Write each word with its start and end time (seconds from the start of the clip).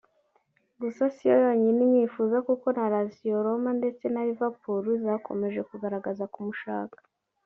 Gusa 0.81 1.03
si 1.15 1.23
yo 1.29 1.35
yonyine 1.45 1.79
imwifuza 1.83 2.37
kuko 2.47 2.67
na 2.77 2.85
Lazio 2.93 3.37
Roma 3.45 3.71
ndetse 3.79 4.03
na 4.13 4.21
Liverpool 4.29 4.85
zakomeje 5.05 5.59
kugaragaza 5.69 6.23
kumushaka 6.33 6.97